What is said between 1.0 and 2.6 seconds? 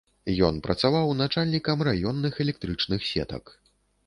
начальнікам раённых